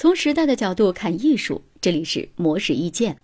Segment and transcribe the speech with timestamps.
[0.00, 3.18] 从时代的角度看艺术，这里是模式意见。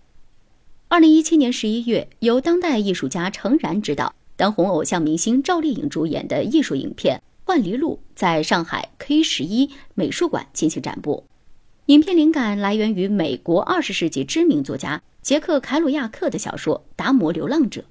[0.89, 7.17] 二零一七年十一月，由当代艺术家程然执导、当红偶像明星赵丽颖主演的艺术影片
[7.47, 11.23] 《幻离路》在上海 K 十一美术馆进行展播。
[11.87, 17.81] 影片灵感来源于美国二十世纪知名作家杰克·凯鲁亚克的小说《达摩流浪者》。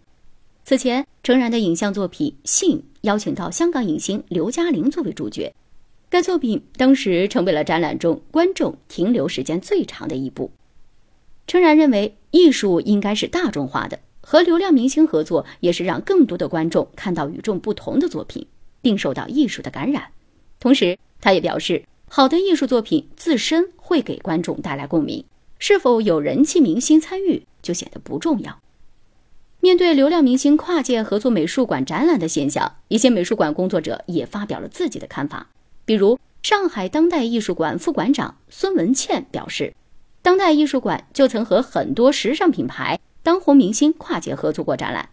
[0.65, 5.53] 此前，程然的影像作品《信》邀请到香港影星刘嘉玲作为主角。
[6.09, 10.51] 该作品当时成为了展览中观众停留时间最长的一部。
[11.47, 18.47] 程然认为，艺术应该是大众化的，和流量明星合作也是让更多的观众看到与众不同的作品，
[18.81, 20.11] 并受到艺术的感染。
[20.59, 25.25] 同时，他也表示，好的艺术作品自身会给观众带来共鸣，
[25.59, 28.59] 是否有人气明星参与就显得不重要。
[29.61, 35.49] 面对流量明星跨界合作美术馆展览的现象，一些美术馆工作者也发表了自己的看法。
[35.87, 39.73] 比如，上海当代艺术馆副馆长孙文倩表示，
[40.21, 45.11] 当代艺术馆就曾和很多时尚品牌、当红明星跨界合作过展览，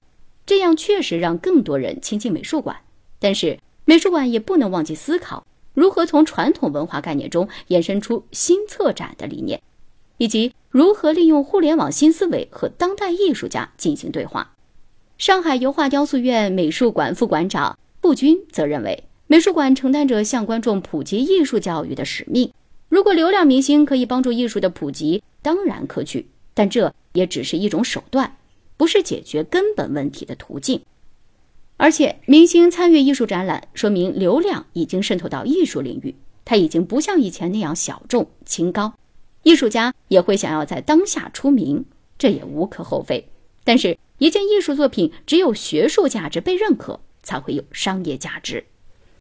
[0.48, 2.78] 这样确实让更多人亲近美术馆。
[3.20, 9.62] 但是，美术馆也不能忘记思考如何从传统文化概念中衍生出新策展的理念，
[10.18, 14.56] 以及如何利用互联网新思维和当代艺术家进行对话。
[15.20, 19.04] 上海油画雕塑院美术馆副馆长步军则认为。
[19.28, 22.52] 美术馆承担着向观众普及艺术教育的使命。
[22.90, 28.38] 如果流量明星可以帮助艺术的普及，当然可取，但这也只是一种手段，
[28.78, 30.82] 不是解决根本问题的途径。
[31.78, 36.14] 而且，明星参与艺术展览，说明流量已经渗透到艺术领域，
[36.46, 38.94] 它已经不像以前那样小众清高。
[39.42, 41.84] 艺术家也会想要在当下出名，
[42.18, 43.28] 这也无可厚非。
[43.64, 48.64] 但是，一件艺术作品只有学术价值被认可，才会有商业价值。